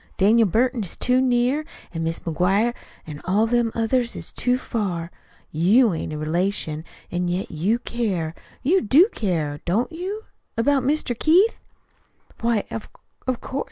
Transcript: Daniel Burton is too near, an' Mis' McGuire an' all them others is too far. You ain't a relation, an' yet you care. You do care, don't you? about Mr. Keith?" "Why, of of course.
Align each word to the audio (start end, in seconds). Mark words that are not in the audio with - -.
Daniel 0.17 0.47
Burton 0.47 0.83
is 0.83 0.97
too 0.97 1.21
near, 1.21 1.63
an' 1.93 2.03
Mis' 2.03 2.21
McGuire 2.21 2.73
an' 3.05 3.21
all 3.23 3.45
them 3.45 3.71
others 3.75 4.15
is 4.15 4.33
too 4.33 4.57
far. 4.57 5.11
You 5.51 5.93
ain't 5.93 6.11
a 6.11 6.17
relation, 6.17 6.83
an' 7.11 7.27
yet 7.27 7.51
you 7.51 7.77
care. 7.77 8.33
You 8.63 8.81
do 8.81 9.09
care, 9.13 9.59
don't 9.63 9.91
you? 9.91 10.23
about 10.57 10.81
Mr. 10.81 11.13
Keith?" 11.15 11.59
"Why, 12.39 12.63
of 12.71 12.89
of 13.27 13.41
course. 13.41 13.59